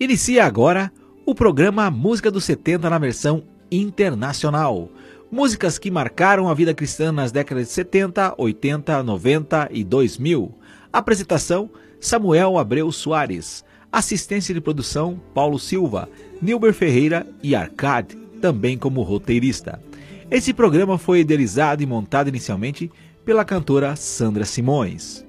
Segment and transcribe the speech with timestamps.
[0.00, 0.92] Inicia agora
[1.26, 4.88] o programa Música dos 70 na versão internacional.
[5.28, 10.54] Músicas que marcaram a vida cristã nas décadas de 70, 80, 90 e 2000.
[10.92, 11.68] Apresentação:
[12.00, 13.64] Samuel Abreu Soares.
[13.90, 16.08] Assistência de produção: Paulo Silva,
[16.40, 19.82] Nilber Ferreira e Arcade, também como roteirista.
[20.30, 22.88] Esse programa foi idealizado e montado inicialmente
[23.24, 25.26] pela cantora Sandra Simões.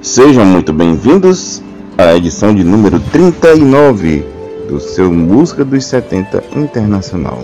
[0.00, 1.62] Sejam muito bem-vindos
[1.98, 4.24] à edição de número 39
[4.68, 7.42] do seu Música dos 70 Internacional.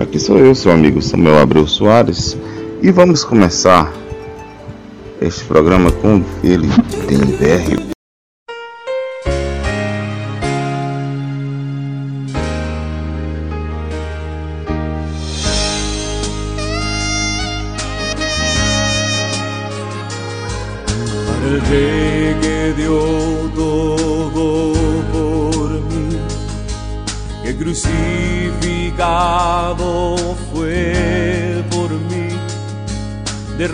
[0.00, 2.36] Aqui sou eu, seu amigo Samuel Abreu Soares,
[2.82, 3.92] e vamos começar
[5.20, 6.68] este programa com ele,
[7.08, 7.95] Denver.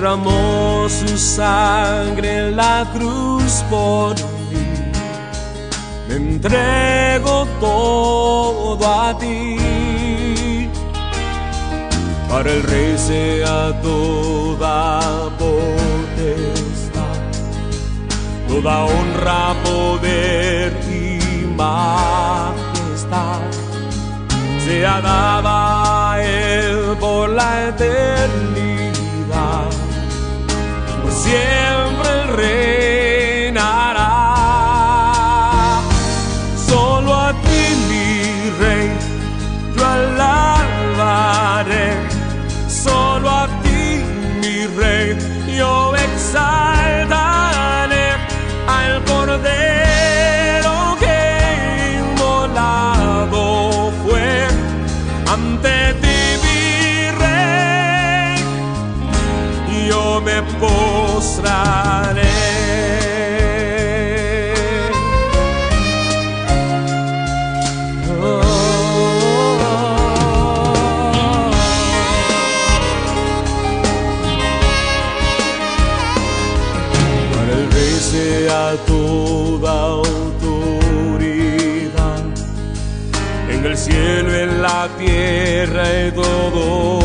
[0.03, 4.17] Derramó su sangre en la cruz por
[4.51, 4.67] mí.
[6.09, 10.69] Me entrego todo a ti.
[12.29, 17.21] Para el rey sea toda potestad,
[18.49, 23.41] toda honra, poder y majestad.
[24.65, 28.52] Sea dada a él por la eternidad
[31.23, 31.72] cielo.
[85.65, 87.02] Tierra y todo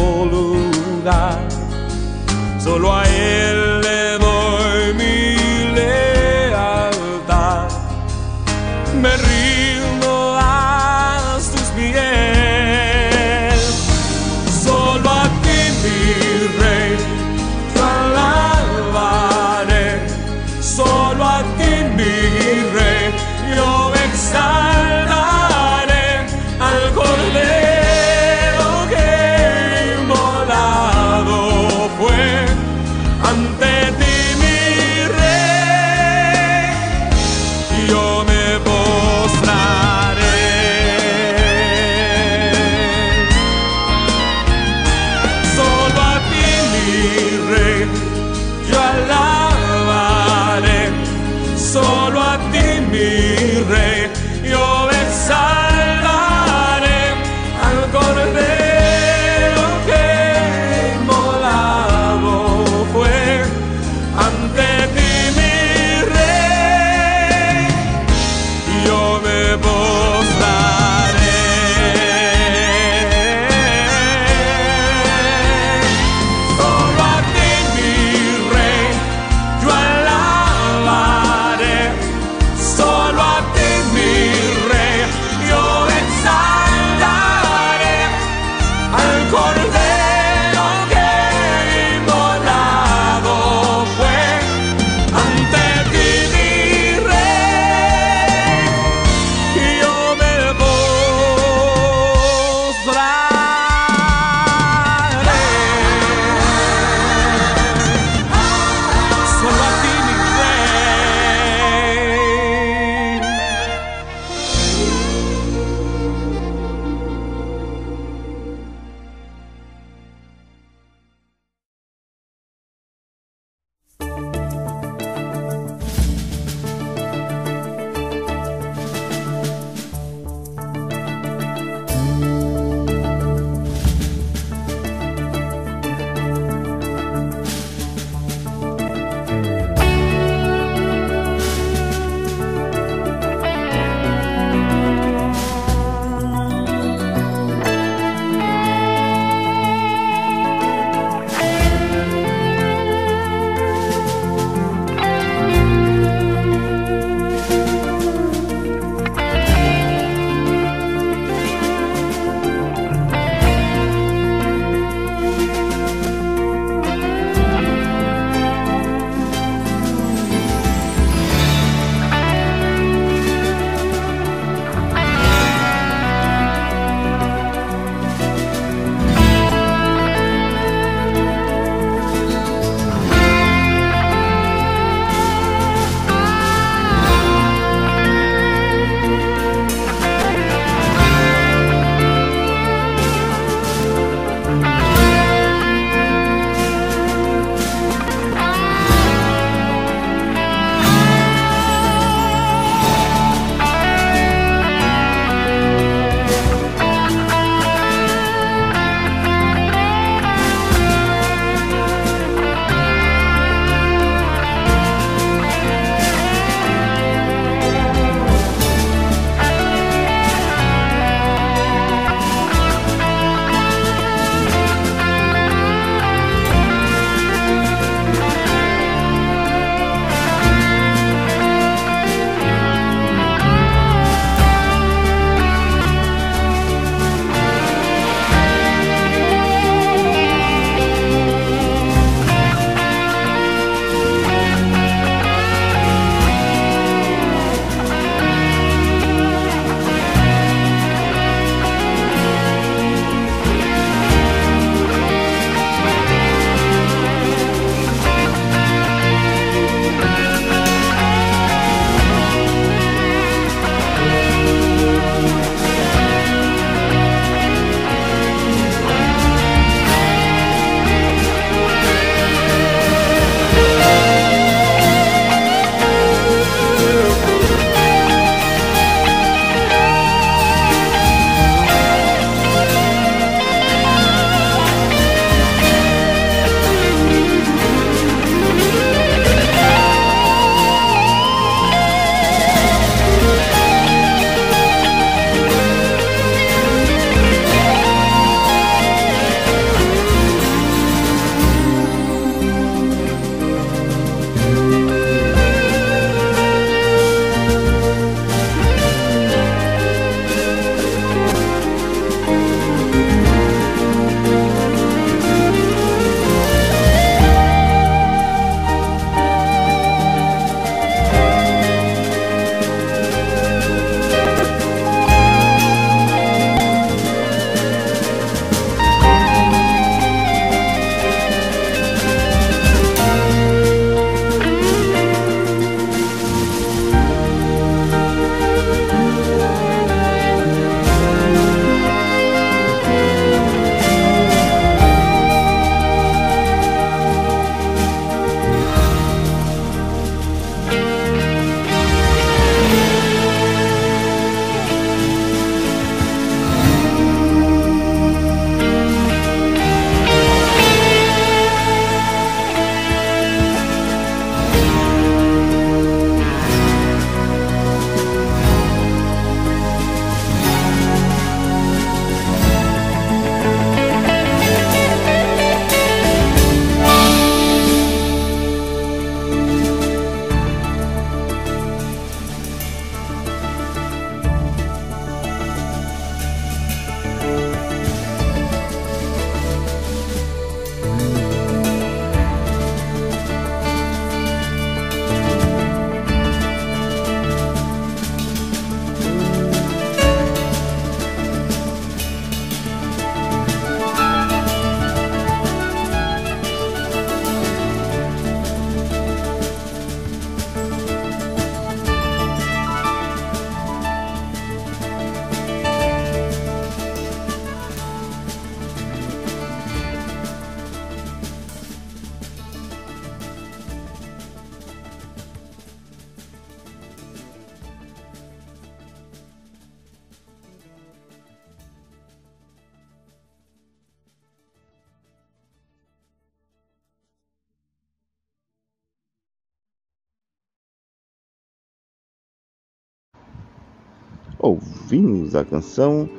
[444.98, 446.10] ouvimos a canção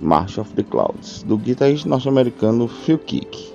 [0.00, 3.50] March of the Clouds, do guitarrista norte-americano Phil Kick.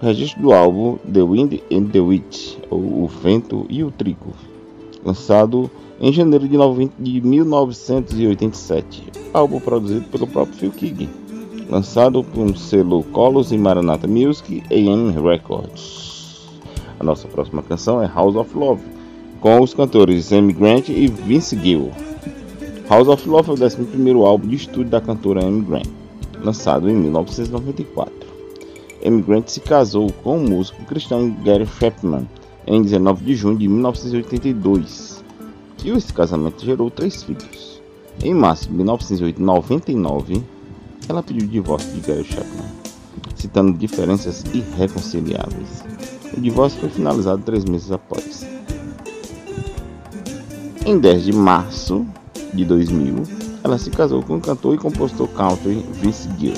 [0.00, 4.32] O registro do álbum The Wind and the Witch, ou O Vento e o Trigo,
[5.04, 5.70] lançado
[6.00, 6.48] em janeiro
[6.98, 11.08] de, 1987, álbum produzido pelo próprio Phil Kick,
[11.68, 16.48] lançado por um selo Colos e Maranatha Music AM Records.
[16.98, 18.82] A nossa próxima canção é House of Love,
[19.40, 22.07] com os cantores Amy Grant e Vince Gill.
[22.88, 25.86] House of Love é o 11 álbum de estúdio da cantora Amy Grant,
[26.42, 28.14] lançado em 1994.
[29.04, 32.26] Amy Grant se casou com o músico cristão Gary Chapman
[32.66, 35.22] em 19 de junho de 1982
[35.84, 37.82] e esse casamento gerou três filhos.
[38.24, 40.42] Em março de 1999,
[41.10, 42.72] ela pediu o divórcio de Gary Chapman,
[43.34, 45.84] citando diferenças irreconciliáveis.
[46.34, 48.46] O divórcio foi finalizado três meses após.
[50.86, 52.06] Em 10 de março
[52.52, 53.22] de 2000,
[53.62, 56.54] ela se casou com o cantor e compositor country Vince Gill,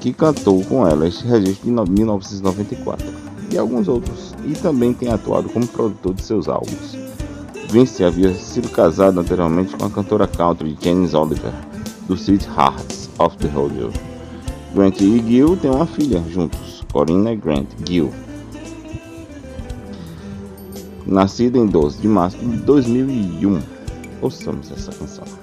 [0.00, 3.06] que cantou com ela este registro de 1994
[3.50, 6.96] e alguns outros, e também tem atuado como produtor de seus álbuns.
[7.68, 11.52] Vince havia sido casado anteriormente com a cantora country Janice Oliver,
[12.06, 13.90] do Sweet Hearts of the Rodeo.
[14.74, 18.10] Grant e Gil têm uma filha juntos, Corinna Grant Gil,
[21.06, 23.71] nascida em 12 de março de 2001.
[24.22, 25.41] Ouçamos essa canção.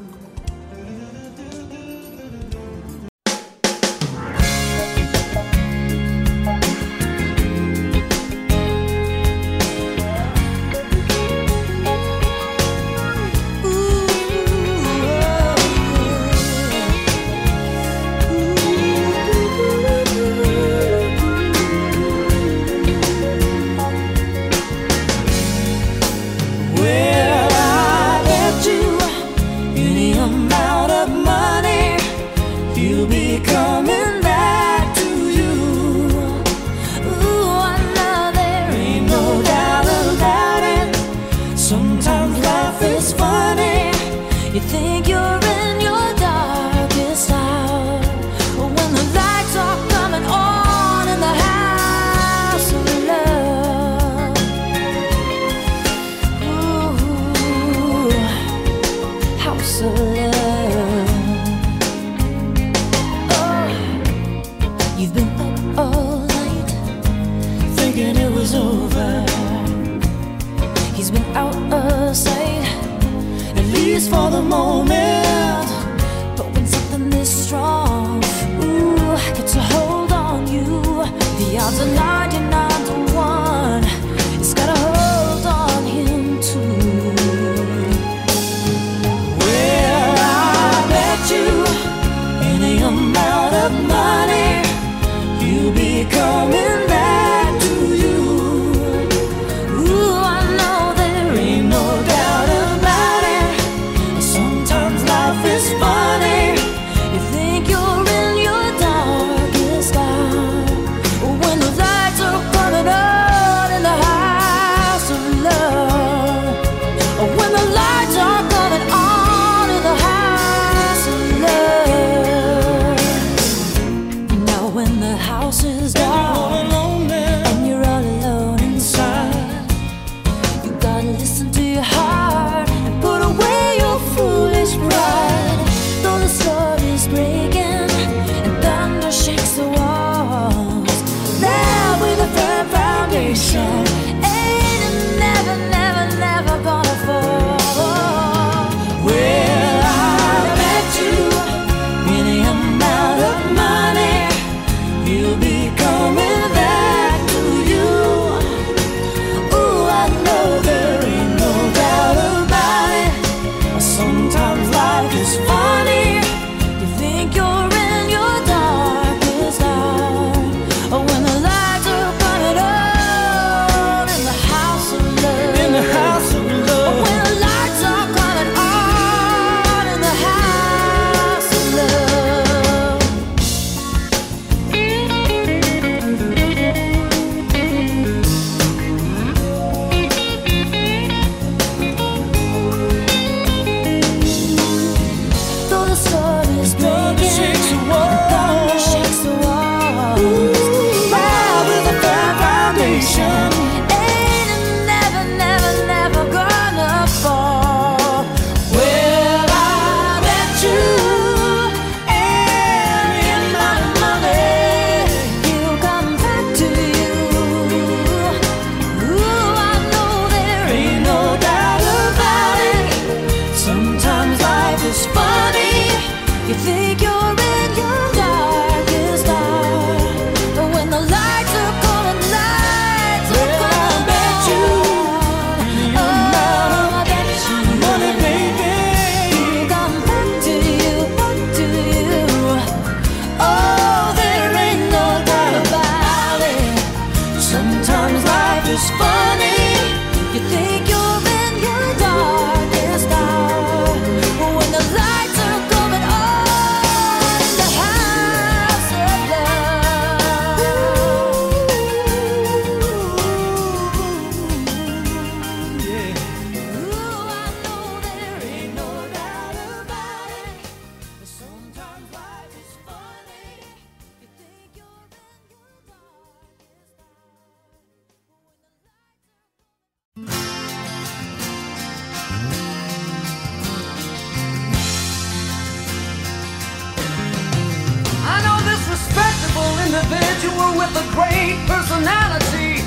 [290.79, 292.77] With a great personality.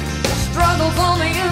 [0.48, 1.51] Struggles on the inside.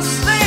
[0.00, 0.37] mistake.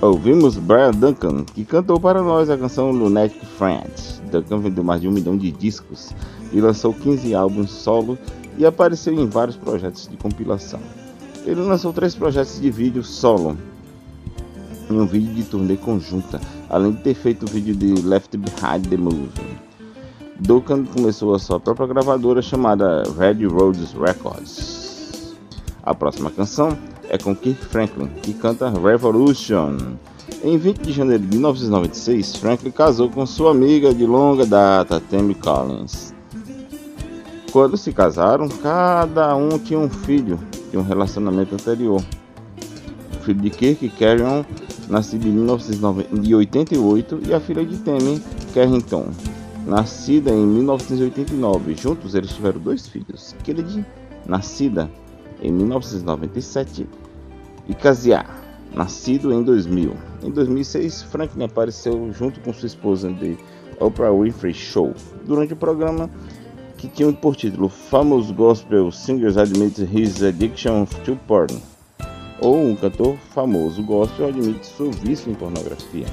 [0.00, 3.90] Ouvimos Brian Duncan, que cantou para nós a canção Lunatic Friend.
[4.30, 6.14] Duncan vendeu mais de um milhão de discos
[6.52, 8.16] e lançou 15 álbuns solo
[8.56, 10.78] e apareceu em vários projetos de compilação.
[11.44, 13.58] Ele lançou três projetos de vídeo solo
[14.88, 18.86] e um vídeo de turnê conjunta, além de ter feito o vídeo de Left Behind
[18.88, 19.58] the Movie.
[20.38, 25.34] Duncan começou a sua própria gravadora chamada Red Roses Records.
[25.82, 26.78] A próxima canção
[27.08, 29.76] é com Keith Franklin, que canta Revolution.
[30.42, 35.34] Em 20 de janeiro de 1996, Franklin casou com sua amiga de longa data, Tammy
[35.34, 36.14] Collins.
[37.50, 40.38] Quando se casaram, cada um tinha um filho
[40.70, 42.02] de um relacionamento anterior.
[43.14, 44.44] O filho de Kirk Carrion,
[44.88, 48.22] nascido em 1988, e a filha de Tammy,
[48.54, 49.06] Carrington,
[49.66, 51.74] nascida em 1989.
[51.74, 53.84] Juntos eles tiveram dois filhos, Kennedy,
[54.26, 54.90] nascida
[55.42, 56.86] em 1997,
[57.68, 58.38] e Kaziar,
[58.74, 59.94] nascido em 2000.
[60.22, 63.36] Em 2006, Franklin apareceu junto com sua esposa de
[63.78, 66.10] Oprah Winfrey Show durante o programa
[66.76, 71.60] que tinha por título Famous Gospel Singers Admit His Addiction to Porn,
[72.40, 76.06] ou um cantor famoso gospel admite seu vício em pornografia.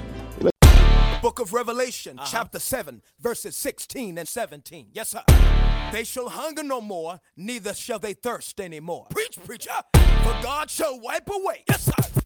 [1.25, 2.27] book of Revelation, uh-huh.
[2.29, 4.89] chapter 7, verses 16 and 17.
[4.93, 5.23] Yes, sir.
[5.91, 9.07] They shall hunger no more, neither shall they thirst anymore.
[9.09, 9.71] Preach, preacher.
[9.95, 12.21] For God shall wipe away, yes, sir,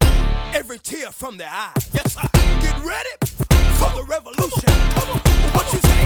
[0.54, 1.90] every tear from their eyes.
[1.94, 2.28] Yes, sir.
[2.34, 3.10] Get ready
[3.80, 4.68] for the revolution.
[4.68, 5.20] Come on.
[5.54, 5.99] What you say?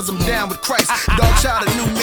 [0.00, 0.90] cause I'm down with Christ.
[1.18, 1.99] Dog child of New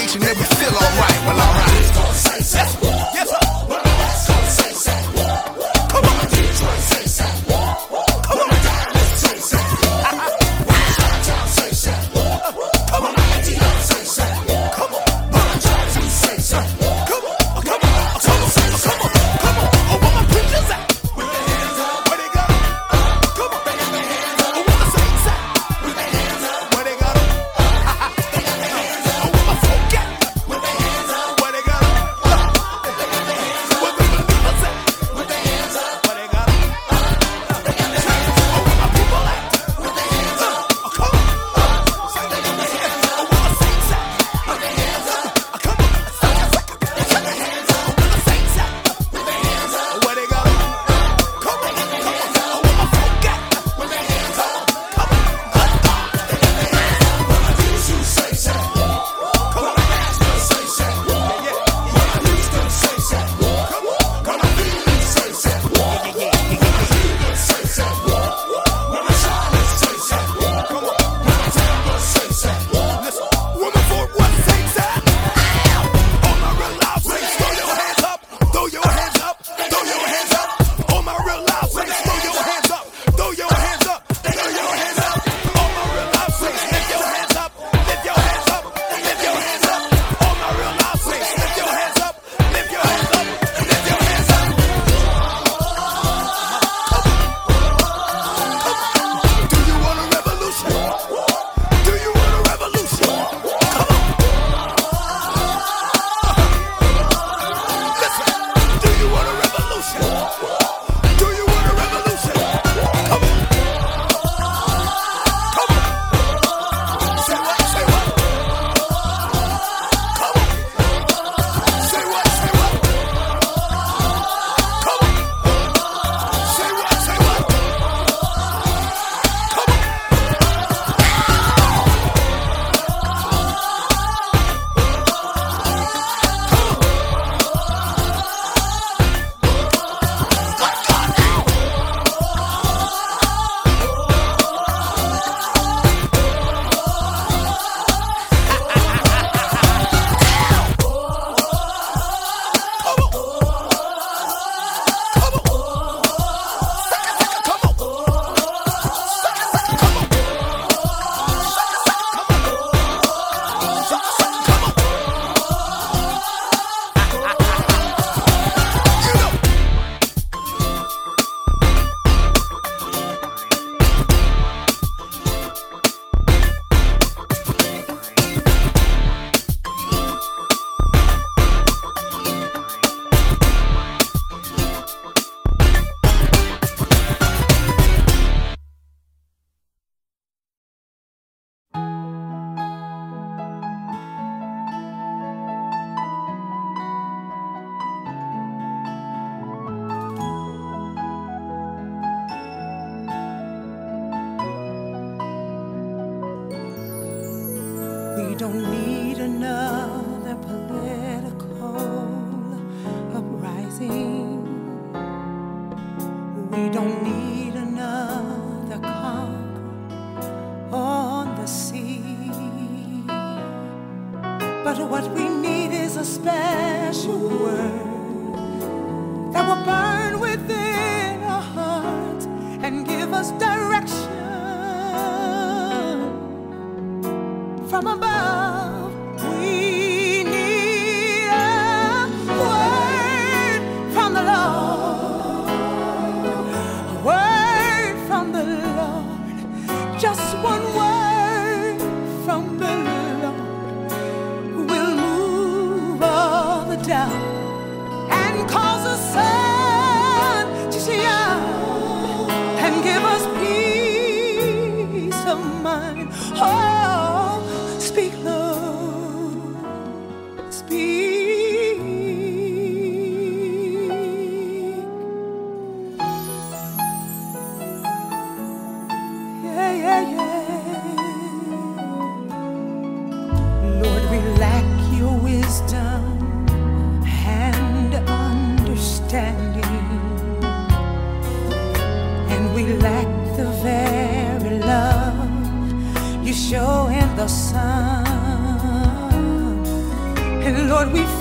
[216.58, 216.97] We don't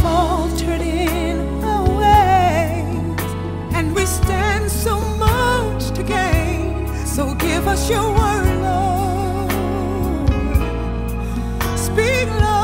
[0.03, 3.20] faltered in our ways,
[3.75, 6.88] and we stand so much to gain.
[7.07, 9.51] So give us your word, Lord.
[11.79, 12.55] Speak, Lord.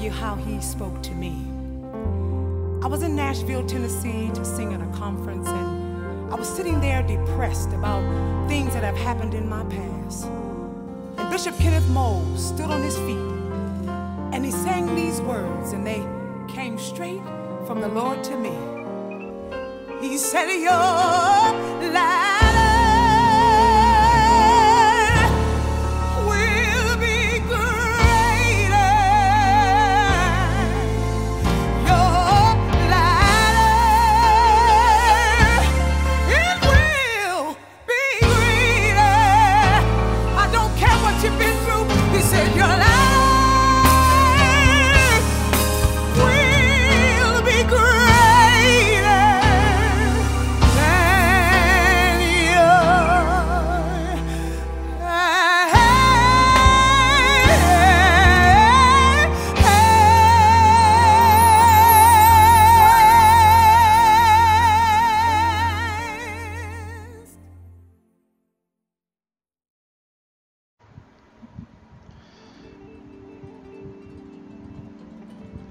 [0.00, 1.34] You how he spoke to me.
[2.82, 7.02] I was in Nashville, Tennessee to sing at a conference, and I was sitting there
[7.02, 8.02] depressed about
[8.48, 10.26] things that have happened in my past.
[11.16, 13.36] And Bishop Kenneth Moles stood on his feet
[14.36, 16.04] and he sang these words, and they
[16.52, 17.22] came straight
[17.66, 18.52] from the Lord to me.
[20.00, 22.35] He said, Your ladder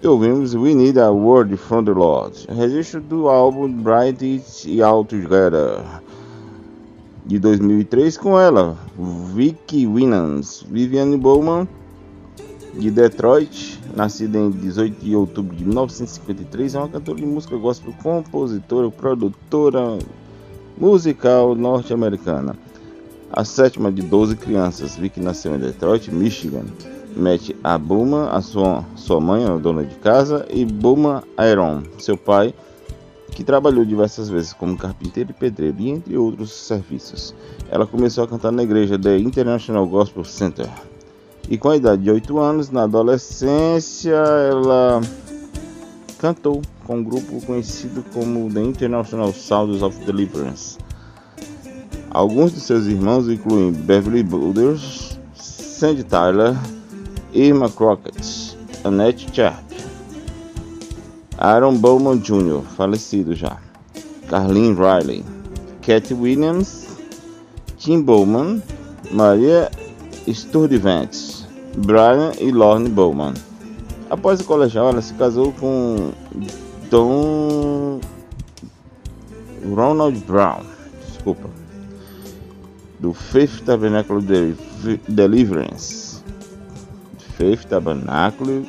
[0.05, 5.03] E ouvimos We Need a Word from the Lord, registro do álbum Bright It All
[5.03, 5.83] Together
[7.25, 8.77] de 2003 com ela,
[9.33, 11.67] Vicky Winans, Viviane Bowman
[12.75, 17.91] de Detroit, nascida em 18 de outubro de 1953, é uma cantora de música gospel,
[18.03, 19.97] compositora, produtora
[20.77, 22.55] musical norte-americana.
[23.31, 26.65] A sétima de 12 crianças, Vicky nasceu em Detroit, Michigan.
[27.15, 32.53] Matt Abuma, a sua, sua mãe, a dona de casa, e Buma Aaron, seu pai,
[33.31, 37.33] que trabalhou diversas vezes como carpinteiro e pedreiro e entre outros serviços.
[37.69, 40.69] Ela começou a cantar na igreja The International Gospel Center.
[41.49, 45.01] E com a idade de 8 anos, na adolescência, ela
[46.17, 50.77] cantou com um grupo conhecido como The International Sounds of Deliverance.
[52.09, 56.55] Alguns de seus irmãos incluem Beverly Boulders, Sandy Tyler,
[57.35, 59.65] Irma Crockett, Annette Sharp,
[61.37, 63.57] Aaron Bowman Jr., falecido já,
[64.29, 65.25] Carlin Riley,
[65.81, 66.87] Cat Williams,
[67.77, 68.63] Tim Bowman,
[69.11, 69.69] Maria
[70.27, 71.45] Sturdivant,
[71.77, 73.33] Brian e Lorne Bowman.
[74.09, 76.13] Após o colegial, ela se casou com
[76.89, 77.99] Don
[79.75, 80.63] Ronald Brown,
[81.05, 81.49] desculpa,
[82.99, 84.21] do Faith Tabernacle
[85.09, 86.04] Deliverance,
[87.37, 88.65] Faith Tabernacle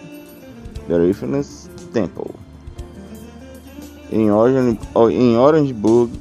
[0.88, 2.30] Deliverance Temple,
[4.10, 4.78] em, Orange,
[5.12, 6.12] em Orangeburg,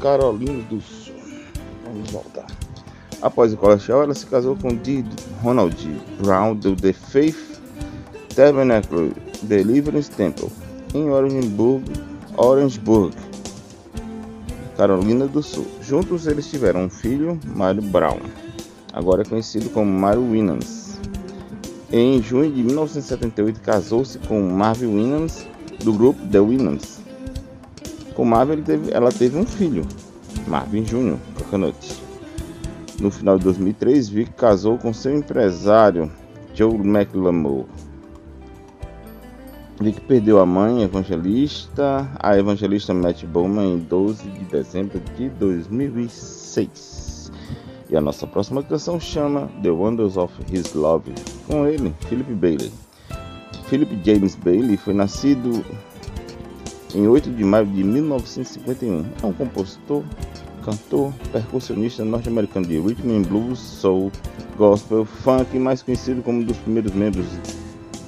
[0.00, 1.14] Carolina do Sul.
[1.84, 2.46] Vamos voltar.
[3.22, 5.04] Após o colegial, ela se casou com D.
[5.42, 5.76] Ronald
[6.22, 7.60] Brown do The Faith
[8.34, 10.50] Tabernacle Deliverance Temple
[10.94, 11.84] em Orangeburg,
[12.36, 13.16] Orangeburg,
[14.76, 15.66] Carolina do Sul.
[15.80, 18.20] Juntos eles tiveram um filho, Mario Brown,
[18.92, 20.85] agora conhecido como Mario Winans.
[21.98, 25.46] Em junho de 1978 casou-se com Marvin Winans
[25.82, 27.00] do grupo The Winans.
[28.14, 29.82] Com Marvin teve, ela teve um filho,
[30.46, 31.16] Marvin Jr.
[31.38, 32.02] Coconut.
[33.00, 36.12] No final de 2003, Vic casou com seu empresário,
[36.54, 37.64] Joe McLemore.
[39.80, 46.95] Vic perdeu a mãe evangelista, a evangelista Matt Bowman, em 12 de dezembro de 2006.
[47.88, 51.12] E a nossa próxima canção chama The Wonders of His Love,
[51.46, 52.72] com ele, Philip Bailey.
[53.68, 55.64] Philip James Bailey foi nascido
[56.94, 59.04] em 8 de maio de 1951.
[59.22, 60.02] É um compositor,
[60.64, 64.10] cantor, percussionista norte-americano de rhythm and blues, soul,
[64.56, 67.26] gospel, funk, mais conhecido como um dos primeiros membros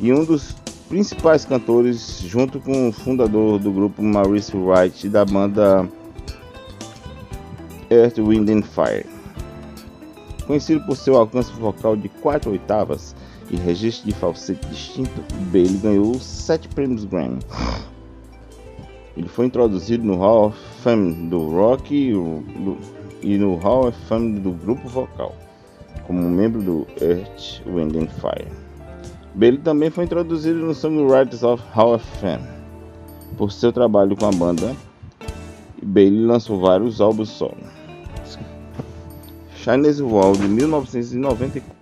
[0.00, 0.56] e um dos
[0.88, 5.88] principais cantores, junto com o fundador do grupo Maurice Wright da banda
[7.90, 9.17] Earth, Wind and Fire.
[10.48, 13.14] Conhecido por seu alcance vocal de 4 oitavas
[13.50, 15.22] e registro de falsete distinto,
[15.52, 17.38] Bailey ganhou 7 prêmios Grammy.
[19.14, 21.94] Ele foi introduzido no Hall of Fame do rock
[23.22, 25.36] e no Hall of Fame do grupo vocal,
[26.06, 28.50] como membro do Earth, Wind and Fire.
[29.34, 32.46] Bailey também foi introduzido no Songwriters of Hall of Fame
[33.36, 34.74] por seu trabalho com a banda.
[35.82, 37.77] Bailey lançou vários álbuns solo.
[39.64, 41.77] Chinese Wall de 1994.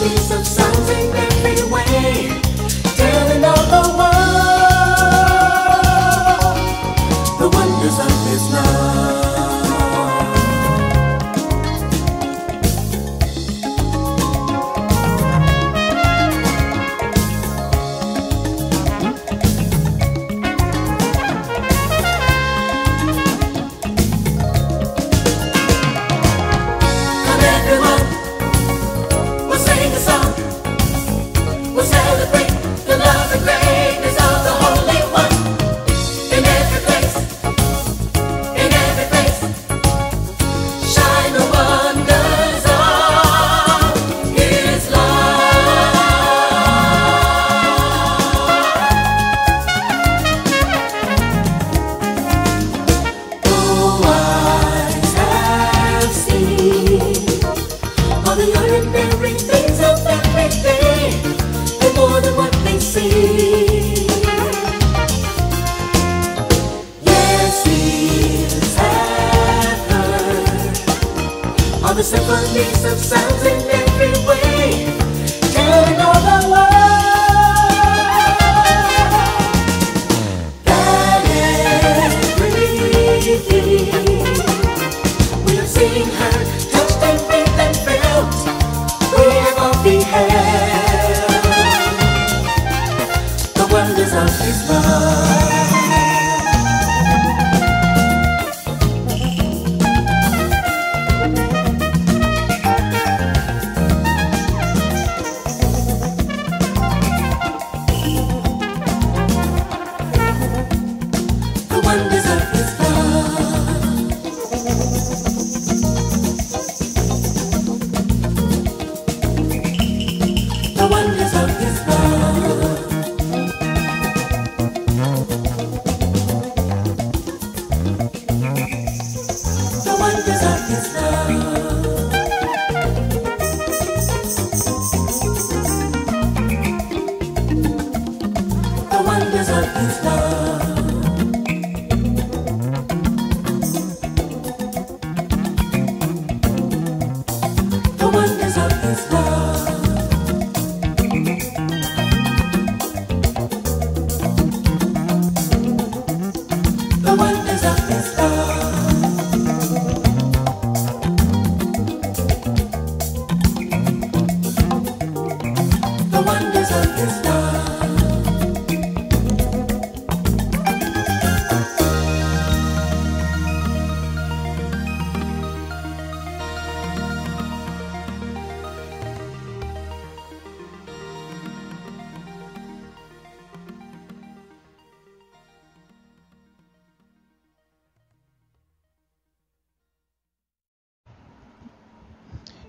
[0.00, 1.14] millions of something.
[1.14, 1.29] and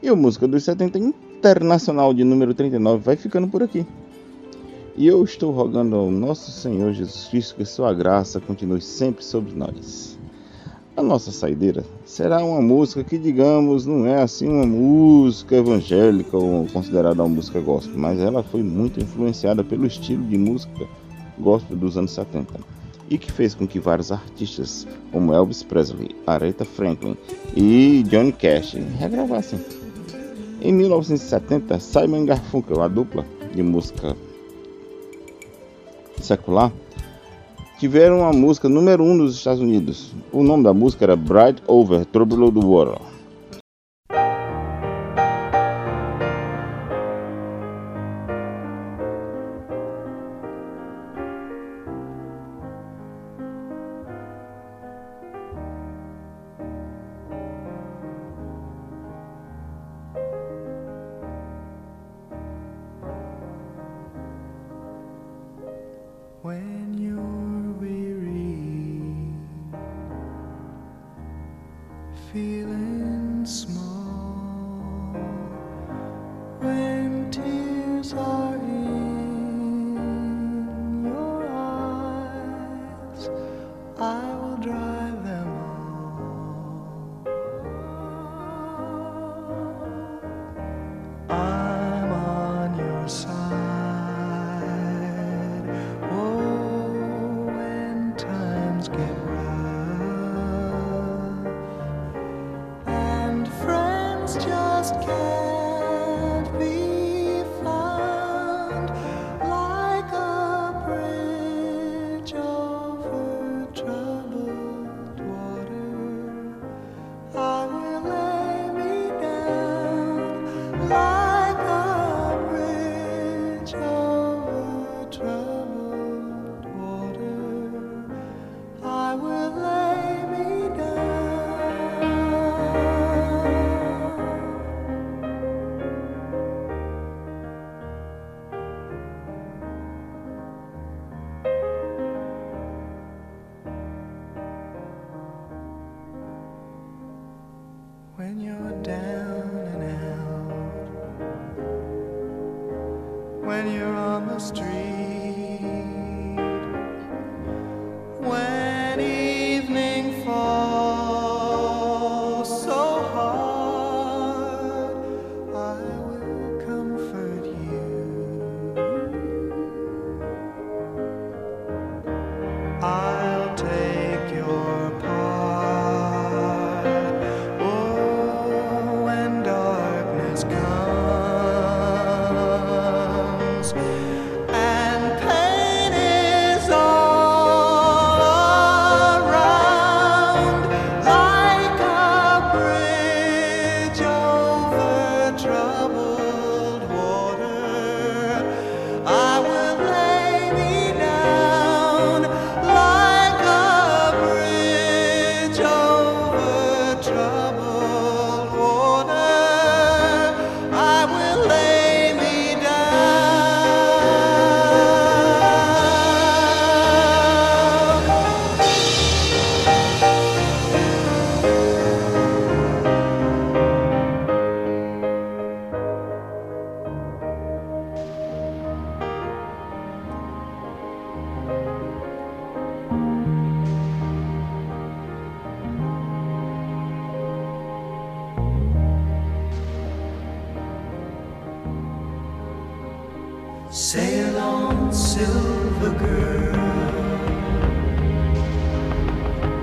[0.03, 3.85] E o Música dos 70 Internacional de número 39 vai ficando por aqui.
[4.97, 9.53] E eu estou rogando ao nosso Senhor Jesus Cristo que Sua graça continue sempre sobre
[9.53, 10.17] nós.
[10.97, 16.65] A nossa saideira será uma música que, digamos, não é assim uma música evangélica ou
[16.73, 20.87] considerada uma música gospel, mas ela foi muito influenciada pelo estilo de música
[21.39, 22.59] gospel dos anos 70
[23.07, 27.15] e que fez com que vários artistas, como Elvis Presley, Aretha Franklin
[27.55, 29.59] e Johnny Cash, regravassem.
[30.63, 34.15] Em 1970, Simon Garfunkel, a dupla de música
[36.21, 36.71] secular,
[37.79, 40.13] tiveram uma música número 1 um nos Estados Unidos.
[40.31, 43.10] O nome da música era Bright Over Troubled Water.
[72.33, 74.00] Feeling small,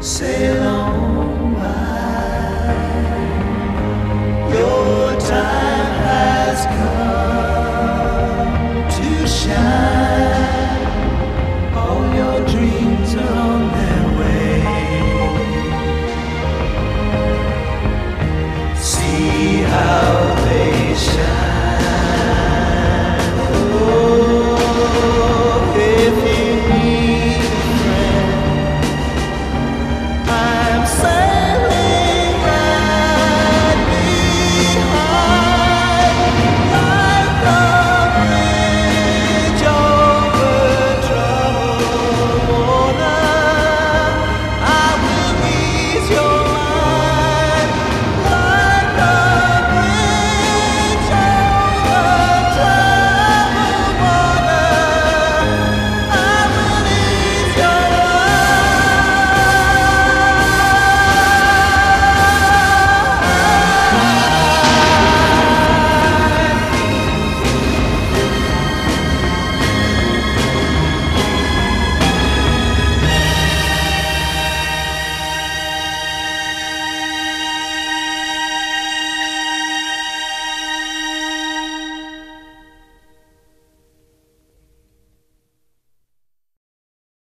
[0.01, 0.58] Sail